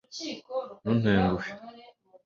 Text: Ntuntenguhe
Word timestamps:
Ntuntenguhe 0.81 1.47